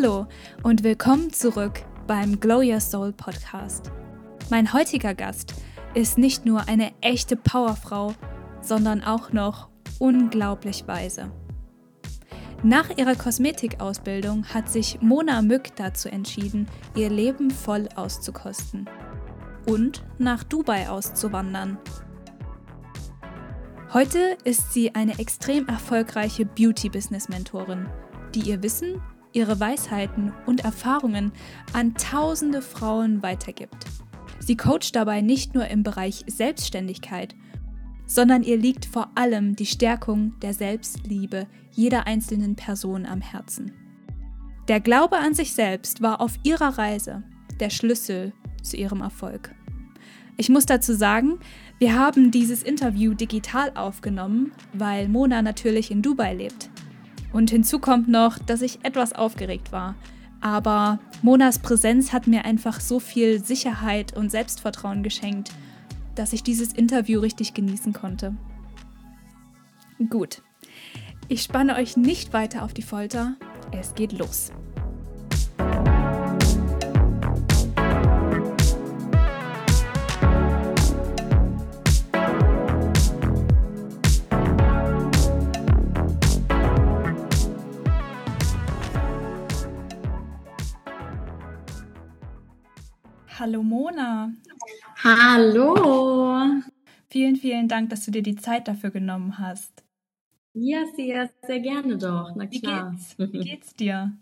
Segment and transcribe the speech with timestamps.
[0.00, 0.28] Hallo
[0.62, 3.90] und willkommen zurück beim Glow Your Soul Podcast.
[4.48, 5.54] Mein heutiger Gast
[5.92, 8.14] ist nicht nur eine echte Powerfrau,
[8.60, 11.32] sondern auch noch unglaublich weise.
[12.62, 18.88] Nach ihrer Kosmetikausbildung hat sich Mona Mück dazu entschieden, ihr Leben voll auszukosten
[19.66, 21.76] und nach Dubai auszuwandern.
[23.92, 27.88] Heute ist sie eine extrem erfolgreiche Beauty-Business-Mentorin,
[28.32, 31.32] die ihr Wissen ihre Weisheiten und Erfahrungen
[31.72, 33.86] an tausende Frauen weitergibt.
[34.40, 37.34] Sie coacht dabei nicht nur im Bereich Selbstständigkeit,
[38.06, 43.72] sondern ihr liegt vor allem die Stärkung der Selbstliebe jeder einzelnen Person am Herzen.
[44.68, 47.22] Der Glaube an sich selbst war auf ihrer Reise
[47.60, 48.32] der Schlüssel
[48.62, 49.54] zu ihrem Erfolg.
[50.36, 51.38] Ich muss dazu sagen,
[51.78, 56.70] wir haben dieses Interview digital aufgenommen, weil Mona natürlich in Dubai lebt.
[57.32, 59.94] Und hinzu kommt noch, dass ich etwas aufgeregt war.
[60.40, 65.52] Aber Monas Präsenz hat mir einfach so viel Sicherheit und Selbstvertrauen geschenkt,
[66.14, 68.34] dass ich dieses Interview richtig genießen konnte.
[70.10, 70.42] Gut,
[71.28, 73.34] ich spanne euch nicht weiter auf die Folter.
[73.72, 74.52] Es geht los.
[93.38, 94.32] Hallo Mona.
[95.04, 96.60] Hallo.
[97.08, 99.84] Vielen, vielen Dank, dass du dir die Zeit dafür genommen hast.
[100.54, 102.32] Ja, sehr, sehr gerne doch.
[102.34, 102.96] Na klar.
[102.96, 104.12] Wie geht's, Wie geht's dir?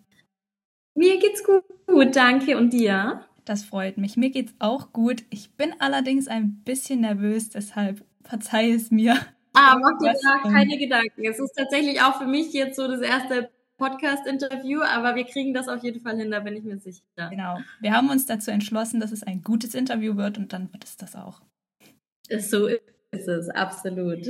[0.94, 2.59] Mir geht's gut, gut, danke.
[2.59, 3.25] Und dir?
[3.47, 4.19] Das freut mich.
[4.19, 5.25] Mir geht's auch gut.
[5.31, 9.16] Ich bin allerdings ein bisschen nervös, deshalb verzeih es mir.
[9.55, 11.25] Ah, mach dir da keine Gedanken.
[11.25, 15.69] Es ist tatsächlich auch für mich jetzt so das erste Podcast-Interview, aber wir kriegen das
[15.69, 17.03] auf jeden Fall hin, da bin ich mir sicher.
[17.31, 17.59] Genau.
[17.81, 20.97] Wir haben uns dazu entschlossen, dass es ein gutes Interview wird und dann wird es
[20.97, 21.42] das auch.
[22.38, 24.26] So ist es, absolut.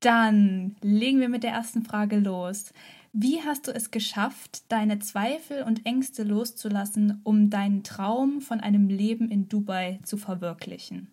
[0.00, 2.72] Dann legen wir mit der ersten Frage los.
[3.12, 8.88] Wie hast du es geschafft, deine Zweifel und Ängste loszulassen, um deinen Traum von einem
[8.88, 11.10] Leben in Dubai zu verwirklichen?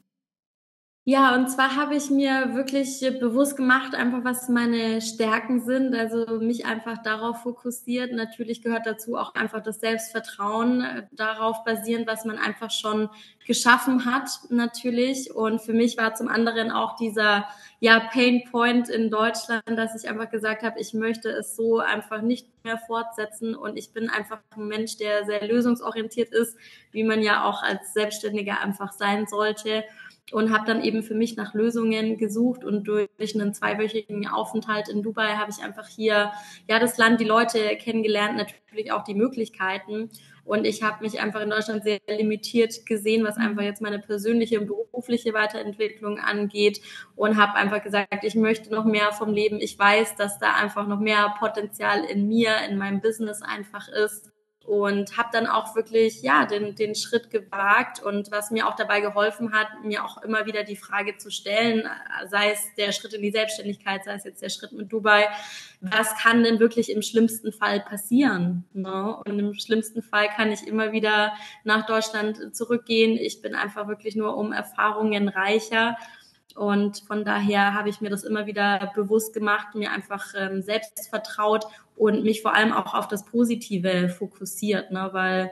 [1.09, 6.41] Ja, und zwar habe ich mir wirklich bewusst gemacht, einfach was meine Stärken sind, also
[6.41, 8.12] mich einfach darauf fokussiert.
[8.12, 13.07] Natürlich gehört dazu auch einfach das Selbstvertrauen, äh, darauf basierend, was man einfach schon
[13.45, 15.34] geschaffen hat, natürlich.
[15.34, 17.47] Und für mich war zum anderen auch dieser
[17.79, 22.22] ja, Pain Point in Deutschland, dass ich einfach gesagt habe, ich möchte es so einfach
[22.22, 26.57] nicht mehr fortsetzen und ich bin einfach ein Mensch, der sehr lösungsorientiert ist,
[26.91, 29.85] wie man ja auch als Selbstständiger einfach sein sollte
[30.31, 35.01] und habe dann eben für mich nach Lösungen gesucht und durch einen zweiwöchigen Aufenthalt in
[35.01, 36.31] Dubai habe ich einfach hier
[36.69, 40.09] ja das Land, die Leute kennengelernt, natürlich auch die Möglichkeiten
[40.47, 44.61] und ich habe mich einfach in Deutschland sehr limitiert gesehen, was einfach jetzt meine persönliche
[44.61, 46.81] und berufliche Weiterentwicklung angeht
[47.17, 49.59] und habe einfach gesagt, ich möchte noch mehr vom Leben.
[49.59, 54.31] Ich weiß, dass da einfach noch mehr Potenzial in mir, in meinem Business einfach ist
[54.67, 59.00] und habe dann auch wirklich ja den, den Schritt gewagt und was mir auch dabei
[59.00, 61.88] geholfen hat, mir auch immer wieder die Frage zu stellen,
[62.29, 65.29] sei es der Schritt in die Selbstständigkeit, sei es jetzt der Schritt mit Dubai,
[65.79, 68.66] was kann denn wirklich im schlimmsten Fall passieren?
[68.73, 69.16] Ne?
[69.25, 71.33] Und im schlimmsten Fall kann ich immer wieder
[71.63, 73.16] nach Deutschland zurückgehen.
[73.16, 75.95] Ich bin einfach wirklich nur um Erfahrungen reicher
[76.57, 81.07] und von daher habe ich mir das immer wieder bewusst gemacht, mir einfach ähm, selbst
[81.07, 85.09] vertraut und mich vor allem auch auf das Positive fokussiert, ne?
[85.12, 85.51] weil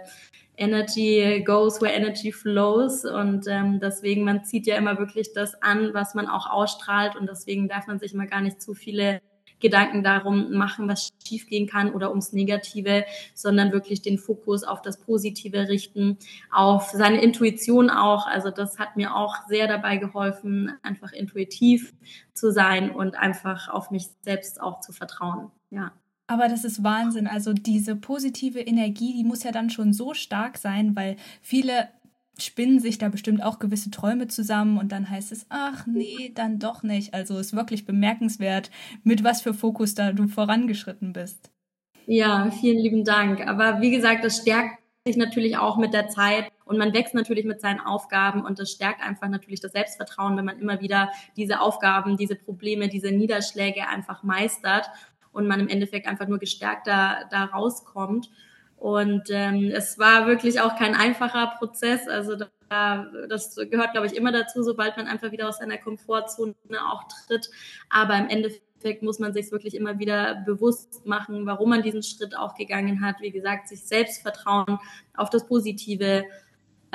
[0.58, 5.94] Energy goes where energy flows und ähm, deswegen man zieht ja immer wirklich das an,
[5.94, 9.22] was man auch ausstrahlt und deswegen darf man sich immer gar nicht zu viele
[9.60, 14.98] Gedanken darum machen, was schiefgehen kann oder ums Negative, sondern wirklich den Fokus auf das
[15.00, 16.18] Positive richten,
[16.52, 18.28] auf seine Intuition auch.
[18.28, 21.94] Also das hat mir auch sehr dabei geholfen, einfach intuitiv
[22.34, 25.52] zu sein und einfach auf mich selbst auch zu vertrauen.
[25.70, 25.92] Ja.
[26.28, 27.28] Aber das ist Wahnsinn.
[27.28, 31.88] Also diese positive Energie, die muss ja dann schon so stark sein, weil viele
[32.40, 36.60] spinnen sich da bestimmt auch gewisse Träume zusammen und dann heißt es, ach nee, dann
[36.60, 37.14] doch nicht.
[37.14, 38.72] Also ist wirklich bemerkenswert,
[39.04, 41.52] mit was für Fokus da du vorangeschritten bist.
[42.06, 43.48] Ja, vielen lieben Dank.
[43.48, 47.46] Aber wie gesagt, das stärkt sich natürlich auch mit der Zeit und man wächst natürlich
[47.46, 51.62] mit seinen Aufgaben und das stärkt einfach natürlich das Selbstvertrauen, wenn man immer wieder diese
[51.62, 54.90] Aufgaben, diese Probleme, diese Niederschläge einfach meistert
[55.32, 58.32] und man im Endeffekt einfach nur gestärkter da rauskommt.
[58.86, 62.08] Und ähm, es war wirklich auch kein einfacher Prozess.
[62.08, 66.54] Also da, das gehört, glaube ich, immer dazu, sobald man einfach wieder aus seiner Komfortzone
[66.88, 67.50] auch tritt.
[67.90, 72.38] Aber im Endeffekt muss man sich wirklich immer wieder bewusst machen, warum man diesen Schritt
[72.38, 73.22] auch gegangen hat.
[73.22, 74.78] Wie gesagt, sich selbst vertrauen
[75.16, 76.24] auf das Positive,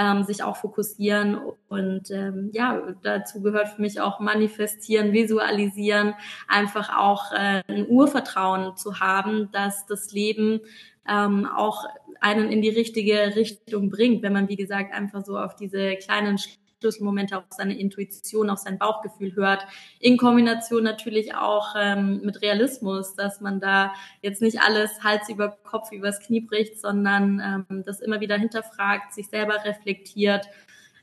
[0.00, 1.38] ähm, sich auch fokussieren
[1.68, 6.14] und ähm, ja, dazu gehört für mich auch manifestieren, visualisieren,
[6.48, 10.60] einfach auch äh, ein Urvertrauen zu haben, dass das Leben
[11.06, 11.84] ähm, auch
[12.20, 16.38] einen in die richtige Richtung bringt, wenn man, wie gesagt, einfach so auf diese kleinen
[16.80, 19.66] Schlüsselmomente auf seine Intuition, auf sein Bauchgefühl hört,
[19.98, 23.92] in Kombination natürlich auch ähm, mit Realismus, dass man da
[24.22, 29.12] jetzt nicht alles Hals über Kopf übers Knie bricht, sondern ähm, das immer wieder hinterfragt,
[29.12, 30.46] sich selber reflektiert,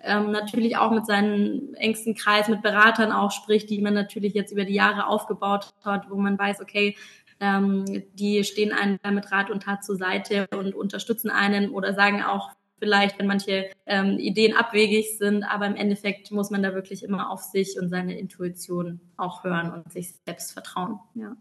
[0.01, 4.51] ähm, natürlich auch mit seinen engsten Kreis, mit Beratern auch spricht, die man natürlich jetzt
[4.51, 6.95] über die Jahre aufgebaut hat, wo man weiß, okay,
[7.39, 12.23] ähm, die stehen einem mit Rat und Tat zur Seite und unterstützen einen oder sagen
[12.23, 17.03] auch vielleicht, wenn manche ähm, Ideen abwegig sind, aber im Endeffekt muss man da wirklich
[17.03, 20.99] immer auf sich und seine Intuition auch hören und sich selbst vertrauen.
[21.15, 21.35] Ja.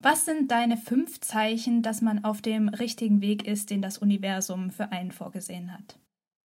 [0.00, 4.70] Was sind deine fünf Zeichen, dass man auf dem richtigen Weg ist, den das Universum
[4.70, 5.98] für einen vorgesehen hat?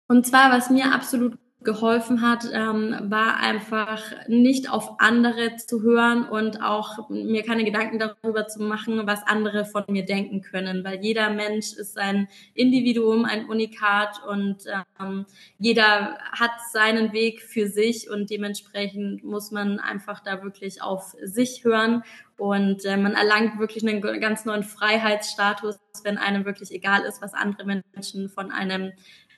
[0.07, 6.27] Und zwar, was mir absolut geholfen hat, ähm, war einfach nicht auf andere zu hören
[6.27, 11.03] und auch mir keine Gedanken darüber zu machen, was andere von mir denken können, weil
[11.03, 14.65] jeder Mensch ist ein Individuum, ein Unikat und
[14.99, 15.25] ähm,
[15.57, 21.63] jeder hat seinen Weg für sich und dementsprechend muss man einfach da wirklich auf sich
[21.63, 22.03] hören.
[22.37, 27.33] Und äh, man erlangt wirklich einen ganz neuen Freiheitsstatus, wenn einem wirklich egal ist, was
[27.33, 28.91] andere Menschen von einem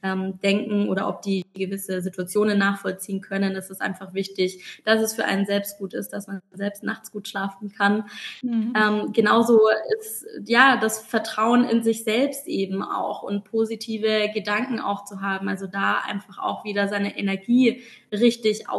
[0.05, 3.55] ähm, denken oder ob die gewisse Situationen nachvollziehen können.
[3.55, 7.11] Es ist einfach wichtig, dass es für einen selbst gut ist, dass man selbst nachts
[7.11, 8.05] gut schlafen kann.
[8.43, 8.73] Mhm.
[8.79, 9.59] Ähm, genauso
[9.97, 15.49] ist ja das Vertrauen in sich selbst eben auch und positive Gedanken auch zu haben.
[15.49, 17.81] Also da einfach auch wieder seine Energie
[18.11, 18.69] richtig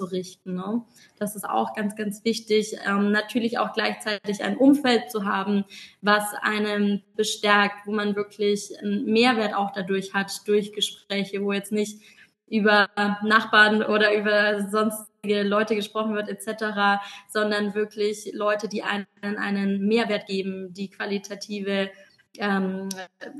[0.00, 0.54] auszurichten.
[0.54, 0.82] Ne?
[1.18, 2.76] Das ist auch ganz, ganz wichtig.
[2.86, 5.64] Ähm, natürlich auch gleichzeitig ein Umfeld zu haben,
[6.00, 11.72] was einem bestärkt, wo man wirklich einen Mehrwert auch dadurch hat, durch Gespräche, wo jetzt
[11.72, 12.00] nicht
[12.48, 12.88] über
[13.22, 20.26] Nachbarn oder über sonstige Leute gesprochen wird etc., sondern wirklich Leute, die einen einen Mehrwert
[20.26, 21.90] geben, die qualitative
[22.38, 22.88] ähm,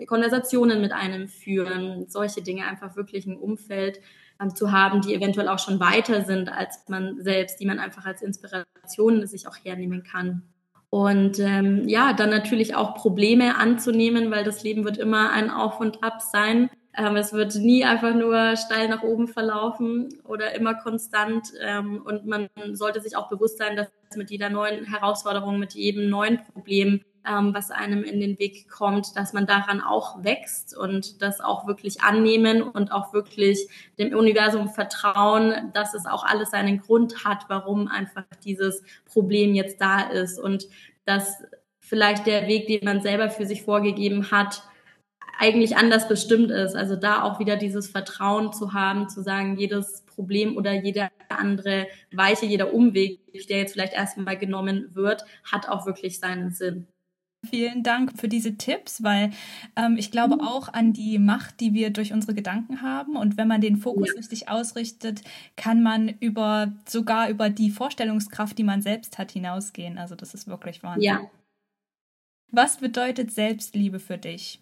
[0.06, 4.00] Konversationen mit einem führen, solche Dinge einfach wirklich ein Umfeld,
[4.40, 8.06] ähm, zu haben, die eventuell auch schon weiter sind als man selbst, die man einfach
[8.06, 10.42] als Inspiration sich auch hernehmen kann.
[10.90, 15.78] Und ähm, ja, dann natürlich auch Probleme anzunehmen, weil das Leben wird immer ein Auf
[15.78, 16.68] und Ab sein.
[16.96, 21.48] Ähm, es wird nie einfach nur steil nach oben verlaufen oder immer konstant.
[21.60, 26.10] Ähm, und man sollte sich auch bewusst sein, dass mit jeder neuen Herausforderung, mit jedem
[26.10, 31.22] neuen Problem ähm, was einem in den Weg kommt, dass man daran auch wächst und
[31.22, 36.80] das auch wirklich annehmen und auch wirklich dem Universum vertrauen, dass es auch alles seinen
[36.80, 40.68] Grund hat, warum einfach dieses Problem jetzt da ist und
[41.04, 41.42] dass
[41.78, 44.62] vielleicht der Weg, den man selber für sich vorgegeben hat,
[45.40, 46.76] eigentlich anders bestimmt ist.
[46.76, 51.86] Also da auch wieder dieses Vertrauen zu haben, zu sagen, jedes Problem oder jeder andere
[52.12, 56.86] Weiche, jeder Umweg, der jetzt vielleicht erstmal genommen wird, hat auch wirklich seinen Sinn.
[57.48, 59.30] Vielen Dank für diese Tipps, weil
[59.74, 60.40] ähm, ich glaube mhm.
[60.42, 63.16] auch an die Macht, die wir durch unsere Gedanken haben.
[63.16, 64.18] Und wenn man den Fokus ja.
[64.18, 65.22] richtig ausrichtet,
[65.56, 69.96] kann man über sogar über die Vorstellungskraft, die man selbst hat, hinausgehen.
[69.96, 71.02] Also das ist wirklich Wahnsinn.
[71.02, 71.30] Ja.
[72.52, 74.60] Was bedeutet Selbstliebe für dich?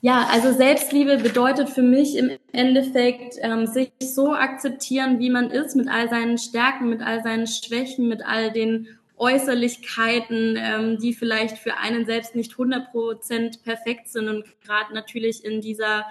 [0.00, 5.76] Ja, also Selbstliebe bedeutet für mich im Endeffekt, ähm, sich so akzeptieren, wie man ist,
[5.76, 11.56] mit all seinen Stärken, mit all seinen Schwächen, mit all den Äußerlichkeiten, ähm, die vielleicht
[11.58, 16.04] für einen selbst nicht 100% perfekt sind und gerade natürlich in dieser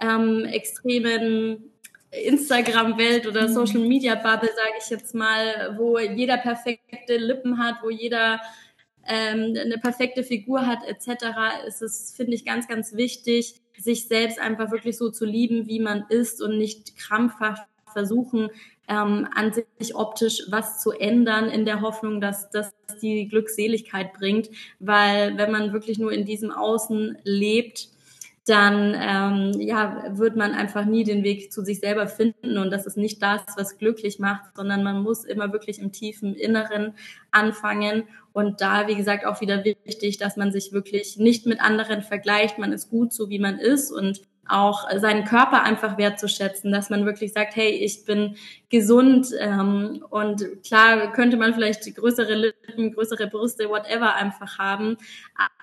[0.00, 1.72] ähm, extremen
[2.10, 3.54] Instagram-Welt oder mhm.
[3.54, 8.40] Social-Media-Bubble, sage ich jetzt mal, wo jeder perfekte Lippen hat, wo jeder
[9.06, 11.26] ähm, eine perfekte Figur hat etc.,
[11.66, 15.80] ist es, finde ich, ganz, ganz wichtig, sich selbst einfach wirklich so zu lieben, wie
[15.80, 18.50] man ist und nicht krampfhaft versuchen,
[18.88, 24.50] ähm, an sich optisch was zu ändern, in der Hoffnung, dass das die Glückseligkeit bringt.
[24.78, 27.88] Weil wenn man wirklich nur in diesem Außen lebt,
[28.46, 32.58] dann ähm, ja, wird man einfach nie den Weg zu sich selber finden.
[32.58, 36.34] Und das ist nicht das, was glücklich macht, sondern man muss immer wirklich im tiefen
[36.34, 36.94] Inneren
[37.30, 38.04] anfangen.
[38.34, 42.58] Und da, wie gesagt, auch wieder wichtig, dass man sich wirklich nicht mit anderen vergleicht.
[42.58, 43.90] Man ist gut so, wie man ist.
[43.90, 48.36] Und auch seinen Körper einfach wertzuschätzen, dass man wirklich sagt, hey, ich bin
[48.68, 54.96] gesund ähm, und klar könnte man vielleicht größere Lippen, größere Brüste, whatever einfach haben,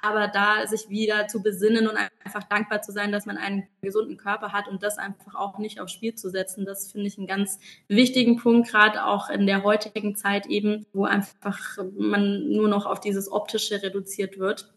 [0.02, 4.18] aber da sich wieder zu besinnen und einfach dankbar zu sein, dass man einen gesunden
[4.18, 7.28] Körper hat und das einfach auch nicht aufs Spiel zu setzen, das finde ich einen
[7.28, 12.86] ganz wichtigen Punkt, gerade auch in der heutigen Zeit eben, wo einfach man nur noch
[12.86, 14.72] auf dieses Optische reduziert wird.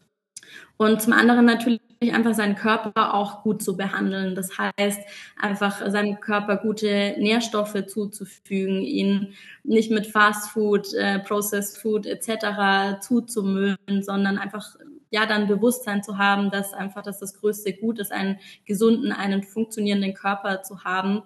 [0.77, 1.81] Und zum anderen natürlich
[2.13, 4.35] einfach seinen Körper auch gut zu behandeln.
[4.35, 5.01] Das heißt,
[5.37, 13.01] einfach seinem Körper gute Nährstoffe zuzufügen, ihn nicht mit Fast Food, äh, Processed Food etc.
[13.01, 14.77] zuzumüllen, sondern einfach
[15.11, 19.43] ja dann Bewusstsein zu haben, dass einfach das das größte Gut ist, einen gesunden, einen
[19.43, 21.23] funktionierenden Körper zu haben,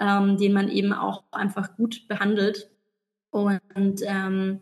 [0.00, 2.70] ähm, den man eben auch einfach gut behandelt.
[3.30, 4.60] Und ähm,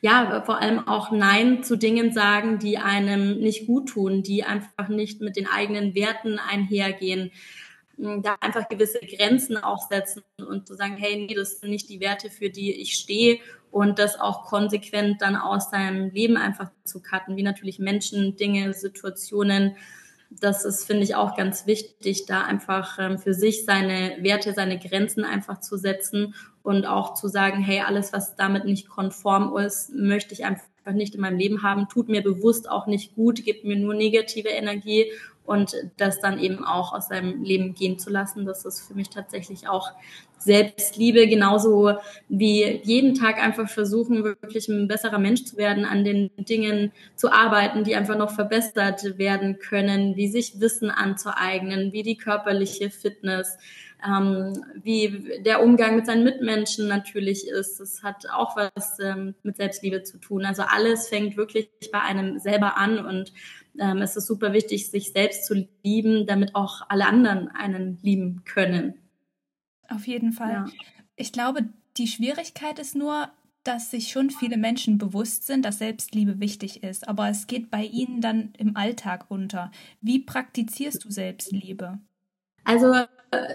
[0.00, 4.88] ja, vor allem auch Nein zu Dingen sagen, die einem nicht gut tun, die einfach
[4.88, 7.32] nicht mit den eigenen Werten einhergehen.
[7.96, 11.88] Hm, da einfach gewisse Grenzen auch setzen und zu sagen, hey, nee, das sind nicht
[11.88, 13.40] die Werte, für die ich stehe
[13.70, 18.72] und das auch konsequent dann aus seinem Leben einfach zu cutten, wie natürlich Menschen, Dinge,
[18.72, 19.76] Situationen.
[20.30, 24.78] Das ist, finde ich, auch ganz wichtig, da einfach ähm, für sich seine Werte, seine
[24.78, 29.90] Grenzen einfach zu setzen und auch zu sagen, hey, alles, was damit nicht konform ist,
[29.94, 33.64] möchte ich einfach nicht in meinem Leben haben, tut mir bewusst auch nicht gut, gibt
[33.64, 35.06] mir nur negative Energie
[35.48, 38.44] und das dann eben auch aus seinem Leben gehen zu lassen.
[38.44, 39.92] Das ist für mich tatsächlich auch
[40.38, 41.94] Selbstliebe, genauso
[42.28, 47.32] wie jeden Tag einfach versuchen, wirklich ein besserer Mensch zu werden, an den Dingen zu
[47.32, 53.56] arbeiten, die einfach noch verbessert werden können, wie sich Wissen anzueignen, wie die körperliche Fitness,
[54.06, 54.52] ähm,
[54.82, 57.80] wie der Umgang mit seinen Mitmenschen natürlich ist.
[57.80, 60.44] Das hat auch was ähm, mit Selbstliebe zu tun.
[60.44, 63.32] Also alles fängt wirklich bei einem selber an und
[63.78, 68.44] ähm, es ist super wichtig, sich selbst zu lieben, damit auch alle anderen einen lieben
[68.44, 68.94] können.
[69.88, 70.52] Auf jeden Fall.
[70.52, 70.66] Ja.
[71.16, 73.30] Ich glaube, die Schwierigkeit ist nur,
[73.64, 77.84] dass sich schon viele Menschen bewusst sind, dass Selbstliebe wichtig ist, aber es geht bei
[77.84, 79.70] ihnen dann im Alltag unter.
[80.00, 81.98] Wie praktizierst du Selbstliebe?
[82.64, 82.94] Also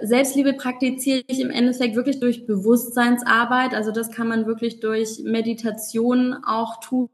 [0.03, 3.73] Selbstliebe praktiziere ich im Endeffekt wirklich durch Bewusstseinsarbeit.
[3.73, 7.09] Also das kann man wirklich durch Meditation auch tun,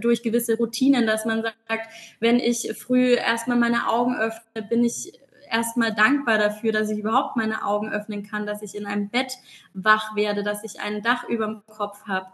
[0.00, 1.88] durch gewisse Routinen, dass man sagt,
[2.20, 5.18] wenn ich früh erstmal meine Augen öffne, bin ich
[5.50, 9.32] erstmal dankbar dafür, dass ich überhaupt meine Augen öffnen kann, dass ich in einem Bett
[9.72, 12.26] wach werde, dass ich ein Dach über dem Kopf habe.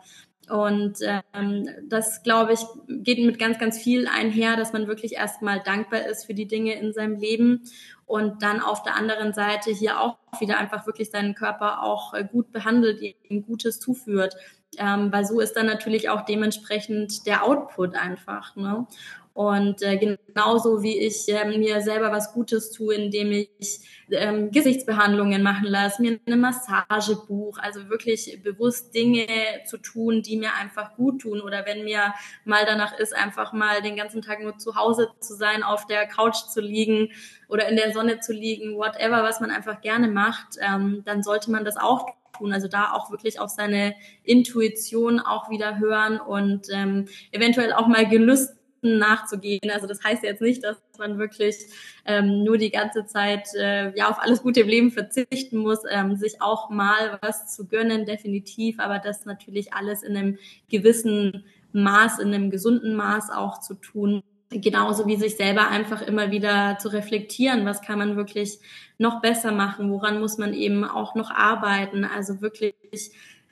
[0.50, 5.60] Und ähm, das, glaube ich, geht mit ganz, ganz viel einher, dass man wirklich erstmal
[5.60, 7.62] dankbar ist für die Dinge in seinem Leben
[8.04, 12.24] und dann auf der anderen Seite hier auch wieder einfach wirklich seinen Körper auch äh,
[12.24, 14.34] gut behandelt, ihm Gutes zuführt.
[14.76, 18.56] Ähm, weil so ist dann natürlich auch dementsprechend der Output einfach.
[18.56, 18.86] Ne?
[19.32, 25.42] Und äh, genauso wie ich äh, mir selber was Gutes tue, indem ich ähm, Gesichtsbehandlungen
[25.42, 29.26] machen lasse, mir eine Massage buche, also wirklich bewusst Dinge
[29.66, 31.40] zu tun, die mir einfach gut tun.
[31.40, 32.12] Oder wenn mir
[32.44, 36.06] mal danach ist, einfach mal den ganzen Tag nur zu Hause zu sein, auf der
[36.06, 37.10] Couch zu liegen
[37.48, 41.50] oder in der Sonne zu liegen, whatever, was man einfach gerne macht, ähm, dann sollte
[41.50, 42.06] man das auch
[42.36, 42.52] tun.
[42.52, 43.94] Also da auch wirklich auf seine
[44.24, 49.70] Intuition auch wieder hören und ähm, eventuell auch mal Gelüst nachzugehen.
[49.70, 51.56] Also das heißt jetzt nicht, dass man wirklich
[52.04, 56.16] ähm, nur die ganze Zeit äh, ja auf alles Gute im Leben verzichten muss, ähm,
[56.16, 60.38] sich auch mal was zu gönnen, definitiv, aber das natürlich alles in einem
[60.70, 64.22] gewissen Maß, in einem gesunden Maß auch zu tun.
[64.50, 68.58] Genauso wie sich selber einfach immer wieder zu reflektieren, was kann man wirklich
[68.98, 72.04] noch besser machen, woran muss man eben auch noch arbeiten.
[72.04, 72.74] Also wirklich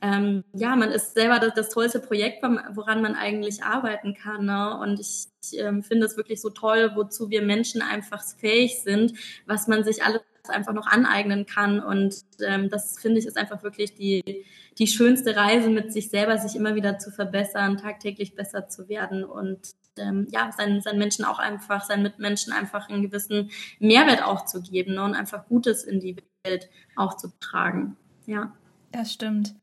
[0.01, 4.47] ähm, ja, man ist selber das, das tollste Projekt, woran man eigentlich arbeiten kann.
[4.47, 4.79] Ne?
[4.79, 9.15] Und ich, ich ähm, finde es wirklich so toll, wozu wir Menschen einfach fähig sind,
[9.47, 11.81] was man sich alles einfach noch aneignen kann.
[11.81, 12.15] Und
[12.47, 14.45] ähm, das finde ich ist einfach wirklich die,
[14.79, 19.25] die schönste Reise mit sich selber, sich immer wieder zu verbessern, tagtäglich besser zu werden
[19.25, 19.59] und
[19.97, 23.51] ähm, ja, seinen, seinen Menschen auch einfach, seinen Mitmenschen einfach einen gewissen
[23.81, 25.03] Mehrwert auch zu geben ne?
[25.03, 27.97] und einfach Gutes in die Welt auch zu tragen.
[28.27, 28.53] Ja.
[28.93, 29.55] Das stimmt.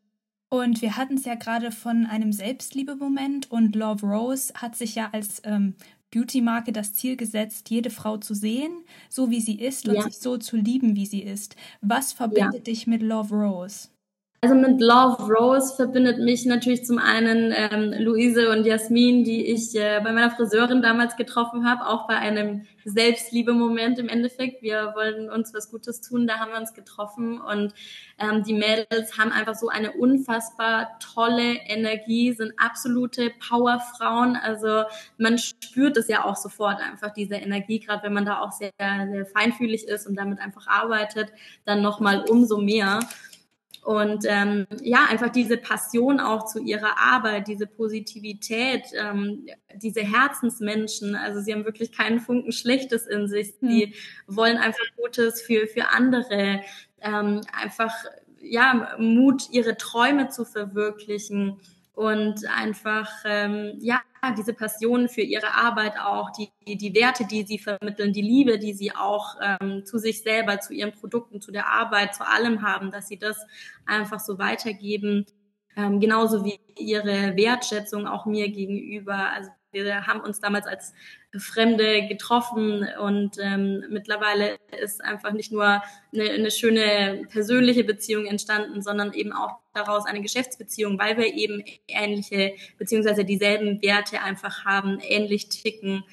[0.56, 5.10] Und wir hatten es ja gerade von einem Selbstliebe-Moment und Love Rose hat sich ja
[5.12, 5.76] als ähm,
[6.12, 8.72] Beauty-Marke das Ziel gesetzt, jede Frau zu sehen,
[9.10, 10.04] so wie sie ist und ja.
[10.04, 11.58] sich so zu lieben, wie sie ist.
[11.82, 12.74] Was verbindet ja.
[12.74, 13.90] dich mit Love Rose?
[14.42, 19.76] Also mit Love Rose verbindet mich natürlich zum einen ähm, Luise und Jasmin, die ich
[19.76, 24.62] äh, bei meiner Friseurin damals getroffen habe, auch bei einem Selbstliebe-Moment im Endeffekt.
[24.62, 27.74] Wir wollen uns was Gutes tun, da haben wir uns getroffen und
[28.20, 34.36] ähm, die Mädels haben einfach so eine unfassbar tolle Energie, sind absolute Powerfrauen.
[34.36, 34.84] Also
[35.18, 38.72] man spürt es ja auch sofort einfach diese Energie, gerade wenn man da auch sehr,
[38.78, 41.30] sehr feinfühlig ist und damit einfach arbeitet,
[41.66, 43.00] dann nochmal umso mehr.
[43.86, 51.16] Und ähm, ja, einfach diese Passion auch zu ihrer Arbeit, diese Positivität, ähm, diese Herzensmenschen.
[51.16, 53.54] Also sie haben wirklich keinen Funken Schlechtes in sich.
[53.60, 53.70] Hm.
[53.70, 53.94] Sie
[54.26, 56.62] wollen einfach Gutes für, für andere.
[57.00, 57.94] Ähm, einfach,
[58.42, 61.60] ja, Mut, ihre Träume zu verwirklichen
[61.96, 64.02] und einfach ähm, ja
[64.38, 68.74] diese Passion für ihre Arbeit auch, die, die Werte, die sie vermitteln, die Liebe, die
[68.74, 72.92] sie auch ähm, zu sich selber, zu ihren Produkten, zu der Arbeit, zu allem haben,
[72.92, 73.38] dass sie das
[73.86, 75.26] einfach so weitergeben,
[75.76, 79.30] ähm, genauso wie ihre Wertschätzung auch mir gegenüber.
[79.32, 79.52] Also
[79.84, 80.94] wir haben uns damals als
[81.38, 85.82] Fremde getroffen und ähm, mittlerweile ist einfach nicht nur
[86.14, 91.64] eine, eine schöne persönliche Beziehung entstanden, sondern eben auch daraus eine Geschäftsbeziehung, weil wir eben
[91.88, 96.04] ähnliche beziehungsweise dieselben Werte einfach haben, ähnlich ticken,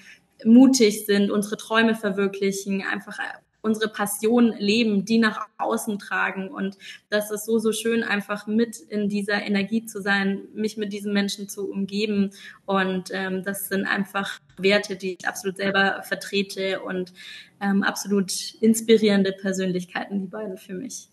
[0.44, 3.18] mutig sind, unsere Träume verwirklichen, einfach
[3.62, 6.48] unsere Passion leben, die nach außen tragen.
[6.48, 6.76] Und
[7.08, 11.12] das ist so, so schön, einfach mit in dieser Energie zu sein, mich mit diesen
[11.12, 12.32] Menschen zu umgeben.
[12.66, 17.12] Und ähm, das sind einfach Werte, die ich absolut selber vertrete und
[17.60, 21.08] ähm, absolut inspirierende Persönlichkeiten, die beiden für mich.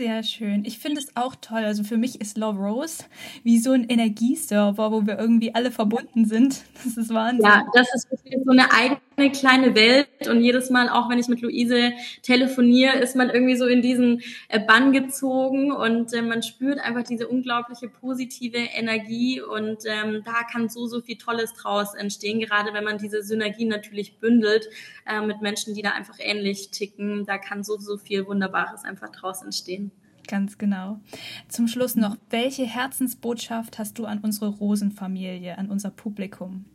[0.00, 0.64] Sehr schön.
[0.64, 1.64] Ich finde es auch toll.
[1.64, 3.04] Also für mich ist Love Rose
[3.42, 6.62] wie so ein Energieserver, wo wir irgendwie alle verbunden sind.
[6.84, 7.44] Das ist Wahnsinn.
[7.44, 8.08] Ja, das ist
[8.44, 10.08] so eine eigene kleine Welt.
[10.28, 14.22] Und jedes Mal, auch wenn ich mit Luise telefoniere, ist man irgendwie so in diesen
[14.48, 19.40] äh, Bann gezogen und äh, man spürt einfach diese unglaubliche positive Energie.
[19.40, 23.64] Und ähm, da kann so, so viel Tolles draus entstehen, gerade wenn man diese Synergie
[23.64, 24.68] natürlich bündelt
[25.06, 27.26] äh, mit Menschen, die da einfach ähnlich ticken.
[27.26, 29.90] Da kann so, so viel Wunderbares einfach draus entstehen.
[30.28, 31.00] Ganz genau.
[31.48, 36.66] Zum Schluss noch, welche Herzensbotschaft hast du an unsere Rosenfamilie, an unser Publikum?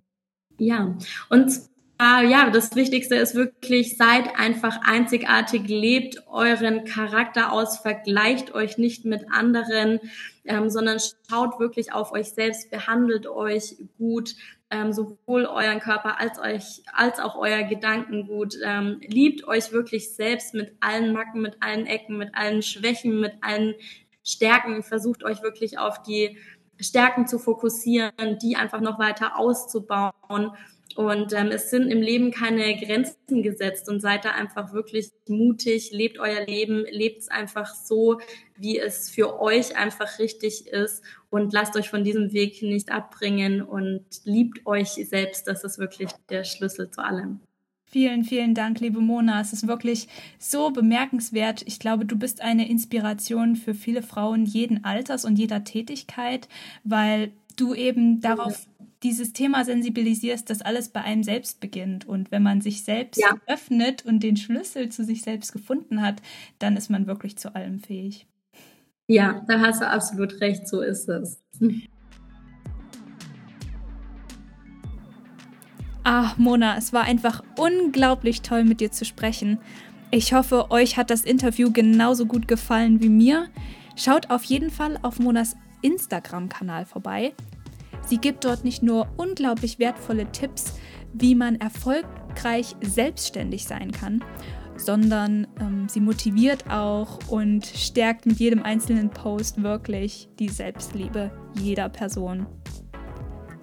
[0.57, 0.95] Ja,
[1.29, 1.51] und
[2.03, 9.05] ja, das Wichtigste ist wirklich, seid einfach einzigartig, lebt euren Charakter aus, vergleicht euch nicht
[9.05, 9.99] mit anderen,
[10.45, 14.35] ähm, sondern schaut wirklich auf euch selbst, behandelt euch gut,
[14.69, 18.55] ähm, sowohl euren Körper als euch als auch euer Gedankengut.
[18.63, 23.33] Ähm, liebt euch wirklich selbst mit allen Macken, mit allen Ecken, mit allen Schwächen, mit
[23.41, 23.75] allen
[24.23, 24.83] Stärken.
[24.83, 26.37] Versucht euch wirklich auf die
[26.79, 30.51] Stärken zu fokussieren, die einfach noch weiter auszubauen
[30.95, 35.91] und ähm, es sind im Leben keine Grenzen gesetzt und seid da einfach wirklich mutig,
[35.91, 38.19] lebt euer Leben, lebt es einfach so,
[38.57, 43.61] wie es für euch einfach richtig ist und lasst euch von diesem Weg nicht abbringen
[43.61, 45.47] und liebt euch selbst.
[45.47, 47.39] Das ist wirklich der Schlüssel zu allem.
[47.85, 49.39] Vielen, vielen Dank, liebe Mona.
[49.39, 50.07] Es ist wirklich
[50.39, 51.61] so bemerkenswert.
[51.67, 56.47] Ich glaube, du bist eine Inspiration für viele Frauen jeden Alters und jeder Tätigkeit,
[56.83, 58.67] weil du eben darauf
[59.03, 62.07] dieses Thema sensibilisierst, dass alles bei einem selbst beginnt.
[62.07, 63.35] Und wenn man sich selbst ja.
[63.47, 66.21] öffnet und den Schlüssel zu sich selbst gefunden hat,
[66.59, 68.27] dann ist man wirklich zu allem fähig.
[69.07, 71.41] Ja, da hast du absolut recht, so ist es.
[76.03, 79.59] Ach, Mona, es war einfach unglaublich toll, mit dir zu sprechen.
[80.11, 83.47] Ich hoffe, euch hat das Interview genauso gut gefallen wie mir.
[83.95, 87.33] Schaut auf jeden Fall auf Monas Instagram-Kanal vorbei.
[88.05, 90.73] Sie gibt dort nicht nur unglaublich wertvolle Tipps,
[91.13, 94.23] wie man erfolgreich selbstständig sein kann,
[94.75, 101.89] sondern ähm, sie motiviert auch und stärkt mit jedem einzelnen Post wirklich die Selbstliebe jeder
[101.89, 102.47] Person.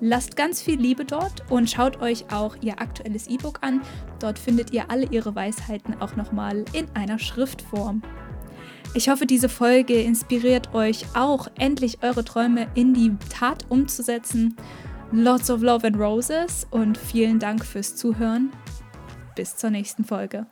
[0.02, 3.82] Lasst ganz viel Liebe dort und schaut euch auch ihr aktuelles E-Book an.
[4.18, 8.00] Dort findet ihr alle ihre Weisheiten auch nochmal in einer Schriftform.
[8.92, 14.56] Ich hoffe, diese Folge inspiriert euch auch, endlich eure Träume in die Tat umzusetzen.
[15.12, 18.50] Lots of Love and Roses und vielen Dank fürs Zuhören.
[19.36, 20.46] Bis zur nächsten Folge.